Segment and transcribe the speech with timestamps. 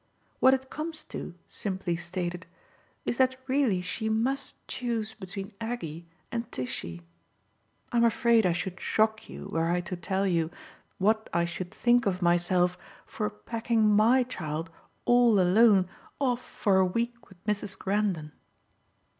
[0.39, 2.47] What it comes to, simply stated,
[3.05, 7.03] is that really she must choose between Aggie and Tishy.
[7.91, 10.49] I'm afraid I should shock you were I to tell you
[10.97, 14.71] what I should think of myself for packing MY child,
[15.05, 15.87] all alone,
[16.19, 17.77] off for a week with Mrs.
[17.77, 18.31] Grendon."